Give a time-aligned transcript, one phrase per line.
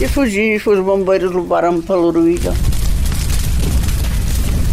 [0.00, 2.54] E fugi, os bombeiros levaram-me para Loruíga.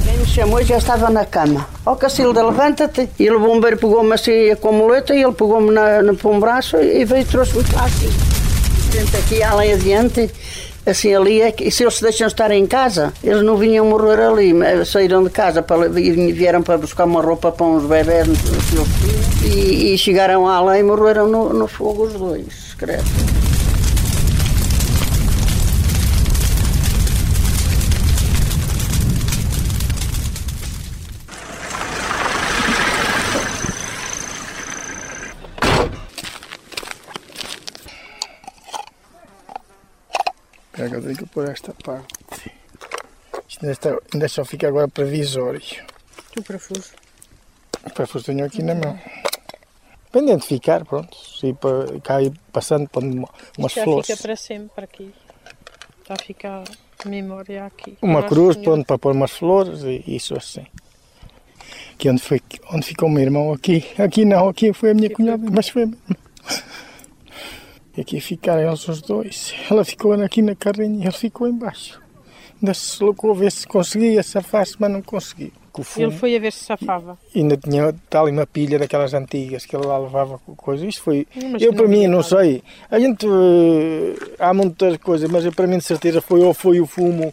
[0.06, 1.68] Quem me chamou já estava na cama.
[1.86, 3.10] Ó oh, Cacilda, levanta-te.
[3.20, 6.78] E o bombeiro pegou-me assim com a muleta e ele pegou-me na, no um braço
[6.78, 8.10] e veio e trouxe-me para aqui.
[8.90, 10.32] Senta aqui, além adiante,
[10.86, 14.22] assim ali é que se eles se deixam estar em casa, eles não vinham morrer
[14.22, 14.54] ali,
[14.86, 18.30] saíram de casa para, e vieram para buscar uma roupa para uns bebés
[19.44, 23.04] e, e chegaram lá e morreram no, no fogo os dois, credo.
[40.80, 42.52] Agora tenho que pôr esta parte.
[43.50, 45.62] Isto ainda, está, ainda só fica agora provisório.
[46.38, 46.92] O parafuso?
[47.84, 49.00] O parafuso tenho aqui na mão.
[50.12, 51.18] Para identificar, pronto.
[51.44, 54.08] E para cair passando para uma, umas já flores.
[54.08, 55.14] fica para sempre aqui.
[56.26, 56.64] Fica
[57.04, 57.98] a memória aqui.
[58.02, 60.66] Uma cruz pronto, para pôr umas flores e isso assim.
[61.94, 63.84] Aqui onde, foi, onde ficou o meu irmão, aqui.
[63.98, 65.52] Aqui não, aqui foi a minha cunhada, foi...
[65.52, 66.18] mas foi a minha
[67.98, 69.54] e aqui ficaram eles os dois.
[69.70, 72.00] Ela ficou aqui na carrinha e ele ficou embaixo.
[72.62, 75.52] Ainda se colocou a ver se conseguia safar-se, mas não conseguiu.
[75.96, 77.18] Ele foi a ver se safava.
[77.34, 80.86] E ainda tinha tal ali uma pilha daquelas antigas que ele lá levava com coisa.
[80.86, 81.28] Isto foi.
[81.52, 82.64] Mas eu, para mim, não sei.
[82.90, 83.28] A gente.
[83.28, 87.32] Uh, há muitas coisas, mas eu, para mim, de certeza, foi ou foi o fumo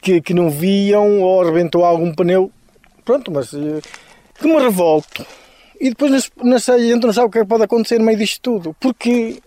[0.00, 2.50] que, que não viam ou arrebentou algum pneu.
[3.04, 3.52] Pronto, mas.
[3.52, 3.82] Uh,
[4.38, 5.26] que me revolto.
[5.80, 8.18] E depois, não sei, a gente não sabe o que é pode acontecer no meio
[8.18, 8.76] disto tudo.
[8.78, 9.42] Porque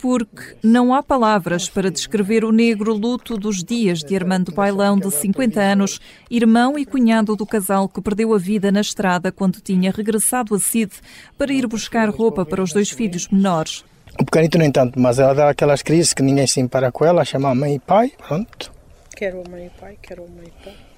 [0.00, 5.10] porque não há palavras para descrever o negro luto dos dias de Armando Bailão, de
[5.10, 9.90] 50 anos, irmão e cunhado do casal que perdeu a vida na estrada quando tinha
[9.90, 10.92] regressado a Cid
[11.36, 13.84] para ir buscar roupa para os dois filhos menores.
[14.18, 17.24] O pequenito nem tanto, mas ela dá aquelas crises que ninguém se impara com ela,
[17.24, 18.72] chama mãe e pai, pronto.
[19.14, 20.89] Quero mãe e pai, quero mãe e pai.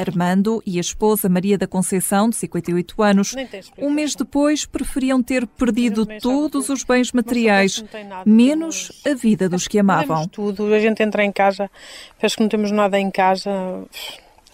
[0.00, 3.34] Armando e a esposa Maria da Conceição, de 58 anos,
[3.78, 7.84] um mês depois preferiam ter perdido todos os bens materiais,
[8.24, 10.26] menos a vida dos que amavam.
[10.28, 11.70] Tudo, a gente entra em casa,
[12.18, 13.50] parece que não temos nada em casa.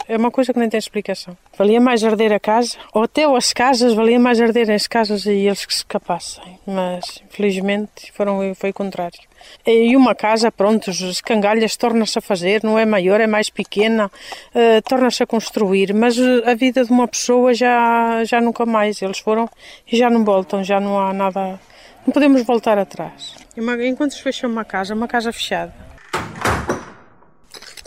[0.09, 1.37] É uma coisa que nem tem explicação.
[1.59, 5.31] Valia mais arder a casa, ou até as casas, valia mais arder as casas e
[5.31, 6.59] eles que se escapassem.
[6.67, 9.19] Mas, infelizmente, foram, foi o contrário.
[9.67, 14.07] E uma casa, pronto, as cangalhas torna-se a fazer, não é maior, é mais pequena,
[14.07, 19.03] uh, torna-se a construir, mas a vida de uma pessoa já, já nunca mais.
[19.03, 19.49] Eles foram
[19.91, 21.61] e já não voltam, já não há nada,
[22.07, 23.35] não podemos voltar atrás.
[23.57, 25.75] Enquanto se fecha uma casa, uma casa fechada,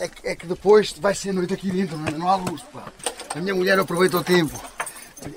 [0.00, 2.10] é que, é que depois vai ser noite aqui dentro, não, é?
[2.12, 2.84] não há luz, pá.
[3.34, 4.58] A minha mulher aproveita o tempo.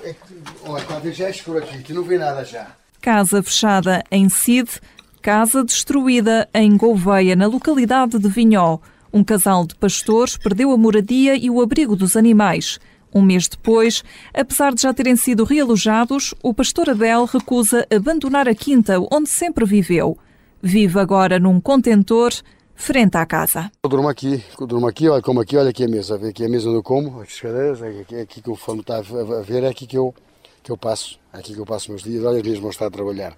[0.02, 2.68] É que, olha, já é escuro aqui, que não vê nada já.
[3.02, 4.80] Casa fechada em Cid,
[5.24, 8.78] casa destruída em Gouveia, na localidade de Vinhó.
[9.10, 12.78] Um casal de pastores perdeu a moradia e o abrigo dos animais.
[13.10, 14.04] Um mês depois,
[14.34, 19.64] apesar de já terem sido realojados, o pastor Abel recusa abandonar a quinta onde sempre
[19.64, 20.18] viveu.
[20.60, 22.30] Vive agora num contentor
[22.74, 23.72] frente à casa.
[23.82, 26.48] Eu durmo aqui, eu durmo aqui, olha como aqui, olha aqui a mesa, aqui a
[26.50, 29.00] mesa eu como, as cadeiras, aqui, aqui que o fome está a
[29.40, 30.14] ver, é aqui que eu,
[30.62, 33.34] que eu passo, é aqui que eu passo meus dias, olha mesmo estar a trabalhar.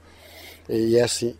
[0.69, 1.37] E é assim,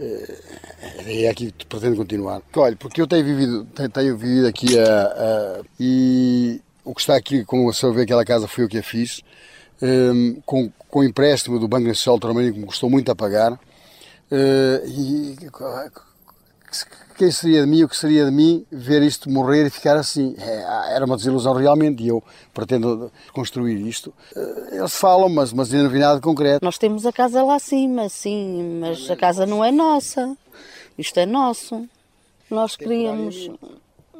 [0.00, 2.42] é, é aqui que pretendo continuar.
[2.56, 7.16] Olha, porque eu tenho vivido, tenho, tenho vivido aqui a, a, e o que está
[7.16, 9.22] aqui, como você vê aquela casa foi o que eu fiz,
[9.82, 13.14] um, com, com o empréstimo do Banco Nacional de România que me custou muito a
[13.14, 13.58] pagar, uh,
[14.86, 15.36] e
[17.20, 20.34] quem seria de mim, o que seria de mim, ver isto morrer e ficar assim.
[20.38, 24.10] É, era uma desilusão realmente e eu pretendo construir isto.
[24.34, 26.64] Eh, eles falam, mas, mas ainda não vi nada concreto.
[26.64, 30.34] Nós temos a casa lá acima, sim, mas a casa não é nossa.
[30.96, 31.86] Isto é nosso.
[32.50, 33.50] Nós queríamos,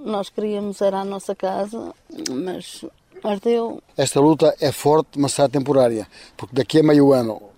[0.05, 1.95] nós queríamos era a nossa casa,
[2.31, 2.85] mas
[3.25, 3.83] ardeu.
[3.97, 6.07] Esta luta é forte, mas será temporária,
[6.37, 7.50] porque daqui a meio ano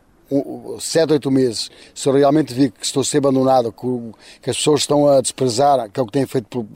[0.81, 4.81] sete, oito meses, se eu realmente vi que estou a ser abandonado, que, as pessoas
[4.81, 6.67] estão a desprezar, que é o que têm feito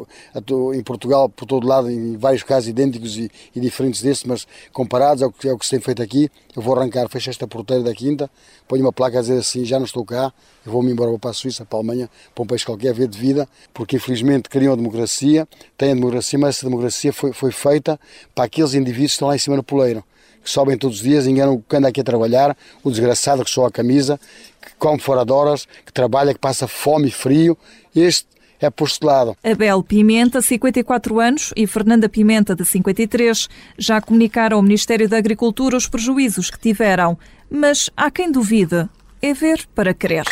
[0.74, 5.22] em Portugal, por todo lado, em vários casos idênticos e, e diferentes desses, mas comparados
[5.22, 7.94] ao que, ao que se tem feito aqui, eu vou arrancar, fecho esta porteira da
[7.94, 8.30] quinta,
[8.68, 10.32] ponho uma placa a dizer assim, já não estou cá,
[10.64, 13.08] eu vou-me embora, vou para a Suíça, para a Alemanha, para um país qualquer, ver
[13.08, 17.52] de vida, porque infelizmente queriam a democracia, têm a democracia, mas essa democracia foi, foi
[17.52, 17.98] feita
[18.34, 20.04] para aqueles indivíduos que estão lá em cima no poleiro
[20.46, 23.66] que sobem todos os dias, enganam que anda aqui a trabalhar, o desgraçado que soa
[23.66, 24.18] a camisa,
[24.62, 27.58] que come fora de horas, que trabalha, que passa fome e frio.
[27.94, 28.28] Este
[28.60, 29.36] é postulado.
[29.42, 35.76] Abel Pimenta, 54 anos, e Fernanda Pimenta, de 53, já comunicaram ao Ministério da Agricultura
[35.76, 37.18] os prejuízos que tiveram.
[37.50, 38.88] Mas há quem duvide.
[39.20, 40.26] É ver para crer.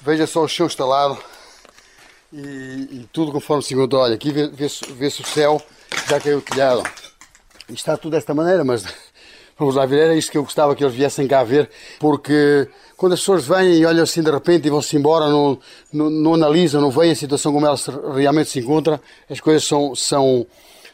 [0.00, 1.16] Veja só o chão instalado
[2.32, 4.02] e, e tudo conforme se encontrou.
[4.02, 5.62] Olha, aqui vê-se vê o céu,
[6.08, 6.82] já caiu o telhado.
[7.68, 8.84] Está tudo desta maneira, mas
[9.58, 13.14] vamos lá ver, era isto que eu gostava que eles viessem cá ver, porque quando
[13.14, 15.58] as pessoas vêm e olham assim de repente e vão-se embora, não,
[15.92, 17.76] não, não, analisam, não veem a situação como ela
[18.14, 19.00] realmente se encontra,
[19.30, 20.46] as coisas são, são,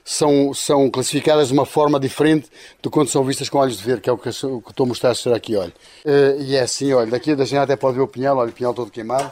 [0.04, 2.48] são, são classificadas de uma forma diferente
[2.82, 4.86] do quando são vistas com olhos de ver, que é o que, que estou a
[4.86, 5.72] mostrar a aqui, olha.
[6.04, 8.52] Eh, e é assim, olha, daqui da gente até pode ver o pinhal, olha, o
[8.52, 9.30] pinhal todo queimado.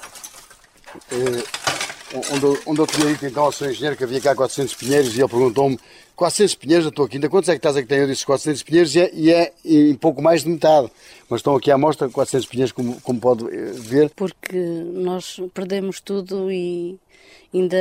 [1.13, 1.68] Eh,
[2.15, 5.21] onde, onde eu tinha dito então ao seu engenheiro que havia cá 400 pinheiros e
[5.21, 5.79] ele perguntou-me
[6.19, 7.99] 400 pinheiros da tua quinta, quantos é que estás a que tem?
[7.99, 10.91] Eu disse 400 pinheiros e é, e é em pouco mais de metade.
[11.31, 14.11] Mas estão aqui à mostra 400 pinheiros, como, como pode eh, ver.
[14.17, 16.99] Porque nós perdemos tudo e
[17.55, 17.77] ainda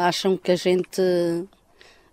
[0.00, 1.02] acham que a gente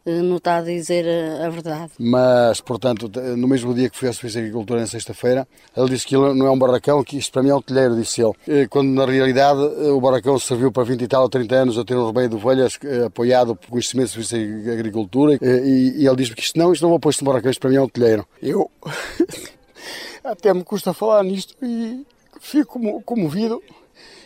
[0.05, 1.05] não está a dizer
[1.43, 1.91] a, verdade.
[1.99, 6.07] Mas, portanto, no mesmo dia que fui à Serviço de Agricultura, na sexta-feira, ele disse
[6.07, 8.33] que não é um barracão, que isto para mim é um telheiro, disse ele.
[8.47, 11.77] Eh, quando, na realidade, eh, o barracão serviu para 20 e tal ou 30 anos
[11.77, 16.07] a ter um rebanho de ovelhas apoiado por conhecimento do Serviço de Agricultura e, e
[16.07, 17.75] ele disse-me que isto não, isto não vou pôr isto no barracão, isto para mim
[17.75, 18.25] é um telheiro.
[18.41, 18.69] Eu
[20.23, 22.05] até me custa falar nisto e
[22.39, 23.61] fico comovido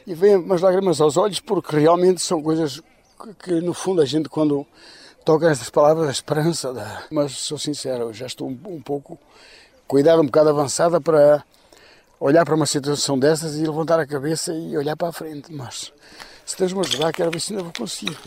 [0.06, 2.81] e vem umas lágrimas aos olhos porque realmente são coisas
[3.22, 4.66] que, que no fundo a gente quando
[5.24, 7.04] toca essas palavras da esperança, da...
[7.12, 9.18] mas sou sincero, eu já estou um, um pouco
[9.88, 11.44] cuidado um bocado avançada para
[12.20, 15.92] olhar para uma situação dessas e levantar a cabeça e olhar para a frente, mas
[16.46, 18.18] se Deus me ajudar, quero ver se ainda vou conseguir.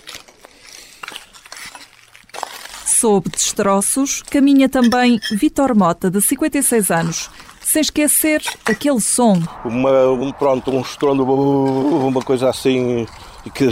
[2.85, 9.43] Sob destroços, caminha também Vitor Mota, de 56 anos, sem esquecer aquele som.
[9.65, 13.07] Uma, um, pronto, um estrondo, uma coisa assim
[13.51, 13.69] que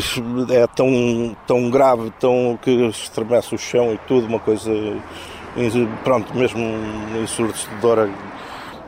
[0.51, 4.71] é tão, tão grave, tão, que estremece o chão e tudo, uma coisa,
[6.03, 6.63] pronto, mesmo
[7.23, 8.11] ensurdecedora.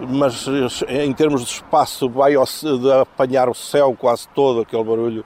[0.00, 0.46] Mas
[0.88, 5.24] em termos de espaço, vai ao, de apanhar o céu quase todo, aquele barulho.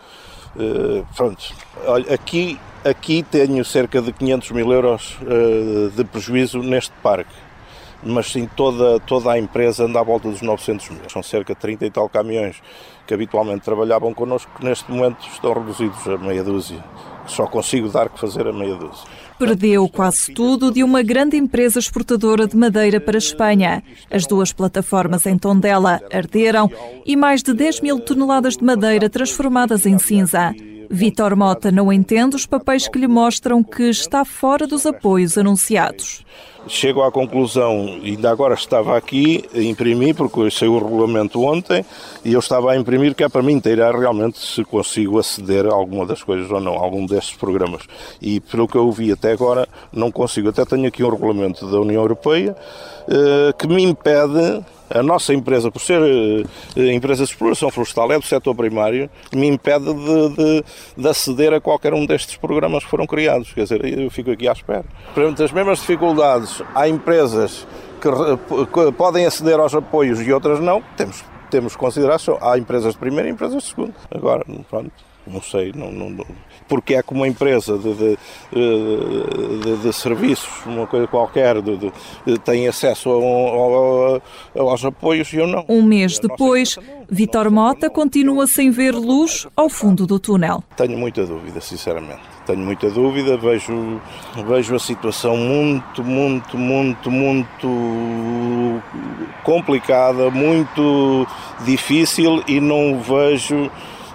[0.56, 1.54] Uh, pronto,
[1.86, 7.49] olha, aqui, aqui tenho cerca de 500 mil euros uh, de prejuízo neste parque
[8.02, 11.00] mas sim toda, toda a empresa anda à volta dos 900 mil.
[11.08, 12.56] São cerca de 30 e tal caminhões
[13.06, 16.82] que habitualmente trabalhavam connosco, que neste momento estão reduzidos a meia dúzia.
[17.26, 19.08] Só consigo dar que fazer a meia dúzia.
[19.38, 23.82] Perdeu quase tudo de uma grande empresa exportadora de madeira para a Espanha.
[24.10, 26.70] As duas plataformas em Tondela arderam
[27.06, 30.54] e mais de 10 mil toneladas de madeira transformadas em cinza.
[30.90, 36.24] Vitor Mota não entende os papéis que lhe mostram que está fora dos apoios anunciados.
[36.68, 41.84] Chego à conclusão, ainda agora estava aqui a imprimir, porque saiu o regulamento ontem,
[42.24, 45.72] e eu estava a imprimir que é para mim inteirar realmente se consigo aceder a
[45.72, 47.82] alguma das coisas ou não, a algum destes programas.
[48.20, 50.50] E pelo que eu vi até agora, não consigo.
[50.50, 52.54] Até tenho aqui um regulamento da União Europeia
[53.08, 58.18] eh, que me impede a nossa empresa, por ser uh, empresa de exploração florestal, é
[58.18, 60.64] do setor primário, me impede de, de,
[60.96, 63.52] de, aceder a qualquer um destes programas que foram criados.
[63.52, 64.84] Quer dizer, eu fico aqui à espera.
[65.14, 67.66] Portanto, as mesmas dificuldades há empresas
[68.00, 68.08] que,
[68.66, 72.38] que podem aceder aos apoios e outras não, temos, temos consideração.
[72.40, 73.94] Há empresas de primeira e empresas de segunda.
[74.10, 74.92] Agora, pronto,
[75.26, 76.24] não sei, não, não,
[76.66, 78.18] porque é como uma empresa de, de,
[78.52, 81.56] de, de serviços, uma coisa qualquer,
[82.44, 85.64] tem acesso a, a, aos apoios e eu não.
[85.68, 90.62] Um mês depois, Vitor Mota continua sem ver luz ao fundo do túnel.
[90.76, 92.22] Tenho muita dúvida, sinceramente.
[92.50, 94.00] Tenho muita dúvida, vejo,
[94.44, 98.82] vejo a situação muito, muito, muito, muito
[99.44, 101.28] complicada, muito
[101.64, 103.70] difícil e não vejo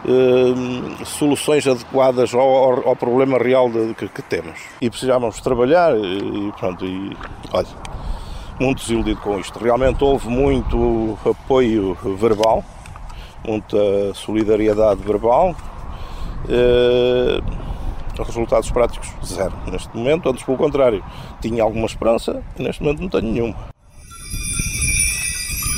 [0.06, 4.60] eh, soluções adequadas ao, ao, problema real de, que, que, temos.
[4.82, 7.16] E precisávamos trabalhar e pronto, e
[7.54, 7.68] olha,
[8.60, 9.58] muito desiludido com isto.
[9.58, 12.66] Realmente houve muito apoio verbal,
[13.48, 15.56] muita solidariedade verbal.
[16.50, 17.65] Eh,
[18.24, 20.30] resultados práticos, zero neste momento.
[20.30, 21.04] Antes, pelo contrário,
[21.42, 23.76] tinha alguma esperança e neste momento não tenho nenhuma.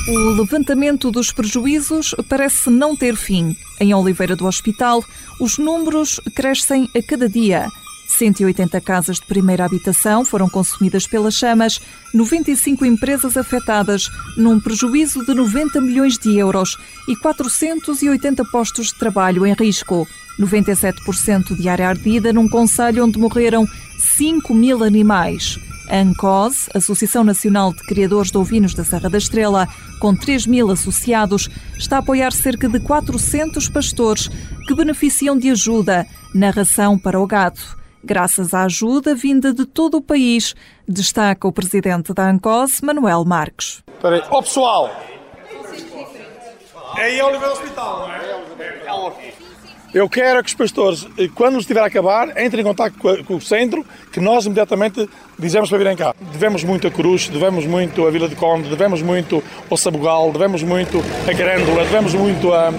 [0.08, 3.54] O levantamento dos prejuízos parece não ter fim.
[3.78, 5.04] Em Oliveira do Hospital,
[5.38, 7.66] os números crescem a cada dia.
[8.08, 11.78] 180 casas de primeira habitação foram consumidas pelas chamas,
[12.12, 19.46] 95 empresas afetadas, num prejuízo de 90 milhões de euros e 480 postos de trabalho
[19.46, 20.08] em risco.
[20.40, 23.66] 97% de área ardida num conselho onde morreram
[23.98, 25.58] 5 mil animais.
[25.88, 29.66] A ANCOS, Associação Nacional de Criadores de Ovinos da Serra da Estrela,
[29.98, 31.48] com 3 mil associados,
[31.78, 34.28] está a apoiar cerca de 400 pastores
[34.66, 37.77] que beneficiam de ajuda na ração para o gado.
[38.02, 40.54] Graças à ajuda vinda de todo o país,
[40.86, 43.82] destaca o presidente da ANCOS, Manuel Marques.
[44.30, 44.90] Ó oh, pessoal,
[46.96, 48.18] É aí a Oliveira Hospital, não é?
[48.86, 49.32] É
[49.94, 53.84] Eu quero que os pastores, quando estiver a acabar, entrem em contato com, o centro,
[54.12, 56.14] que nós imediatamente dizemos para virem cá.
[56.32, 60.62] Devemos muito a Cruz, devemos muito a Vila de Conde, devemos muito ao Sabugal, devemos
[60.62, 62.72] muito a Grândola, devemos muito a,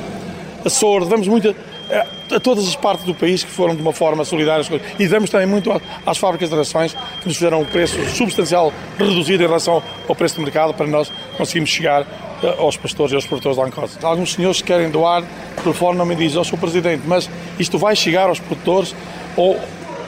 [0.65, 1.55] a Sor, devemos muito
[1.91, 4.63] a, a, todas as partes do país que foram de uma forma solidária
[4.95, 5.71] e devemos também muito
[6.05, 10.35] às fábricas de rações que nos fizeram um preço substancial reduzido em relação ao preço
[10.35, 12.05] do mercado para nós conseguirmos chegar
[12.43, 13.97] eh, aos pastores e aos produtores de Ancose.
[14.01, 15.23] Alguns senhores querem doar,
[15.55, 16.57] por telefone me dizem, ó oh, Sr.
[16.57, 18.95] Presidente, mas isto vai chegar aos produtores
[19.35, 19.59] ou,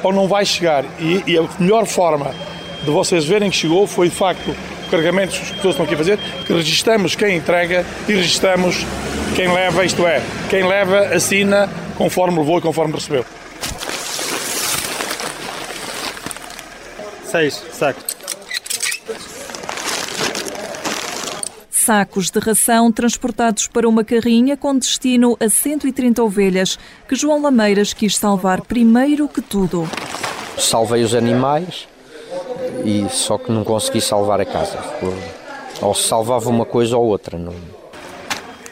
[0.03, 0.85] ou não vai chegar?
[0.99, 2.33] E, e a melhor forma
[2.83, 4.55] de vocês verem que chegou foi, de facto,
[4.87, 8.85] o carregamento que os produtores estão aqui a fazer, que registramos quem entrega e registramos
[9.35, 13.25] quem leva, isto é, quem leva assina conforme levou e conforme recebeu.
[17.23, 18.11] Seis sacos.
[21.69, 27.93] Sacos de ração transportados para uma carrinha com destino a 130 ovelhas, que João Lameiras
[27.93, 29.89] quis salvar primeiro que tudo.
[30.57, 31.87] Salvei os animais
[32.85, 34.79] e só que não consegui salvar a casa.
[35.81, 37.37] Ou se salvava uma coisa ou outra.
[37.37, 37.53] Não...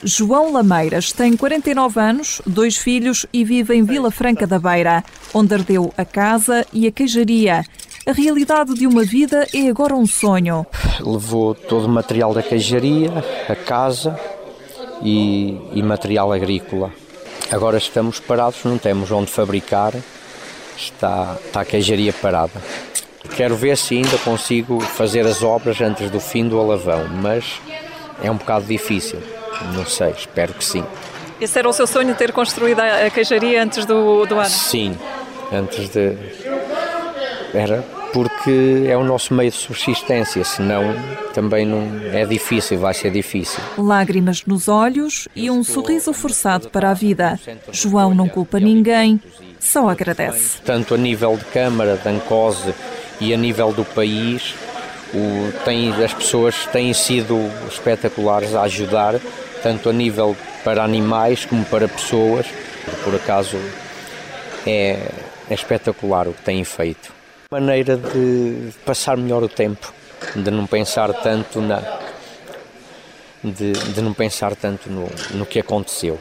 [0.03, 5.03] João Lameiras tem 49 anos, dois filhos e vive em Vila Franca da Beira,
[5.33, 7.65] onde ardeu a casa e a queijaria.
[8.05, 10.65] A realidade de uma vida é agora um sonho.
[10.99, 13.11] Levou todo o material da queijaria,
[13.47, 14.17] a casa
[15.01, 16.91] e, e material agrícola.
[17.51, 19.93] Agora estamos parados, não temos onde fabricar,
[20.77, 22.53] está, está a queijaria parada.
[23.35, 27.59] Quero ver se ainda consigo fazer as obras antes do fim do alavão, mas
[28.23, 29.19] é um bocado difícil.
[29.73, 30.85] Não sei, espero que sim.
[31.39, 34.49] Esse era o seu sonho, ter construído a queijaria antes do, do ano?
[34.49, 34.97] Sim,
[35.51, 36.17] antes de.
[37.53, 37.83] Era
[38.13, 40.95] porque é o nosso meio de subsistência, senão
[41.33, 43.59] também não é difícil, vai ser difícil.
[43.77, 47.39] Lágrimas nos olhos e um sorriso forçado para a vida.
[47.71, 49.21] João não culpa ninguém,
[49.59, 50.61] só agradece.
[50.63, 52.73] Tanto a nível de Câmara, de Ancose
[53.19, 54.55] e a nível do país,
[55.13, 57.35] o, tem, as pessoas têm sido
[57.67, 59.19] espetaculares a ajudar
[59.61, 62.45] tanto a nível para animais como para pessoas.
[63.03, 63.57] Por acaso
[64.65, 64.99] é,
[65.49, 67.11] é espetacular o que têm feito.
[67.51, 69.91] Maneira de passar melhor o tempo,
[70.35, 71.81] de não pensar tanto na.
[73.43, 76.19] De, de não pensar tanto no, no que aconteceu.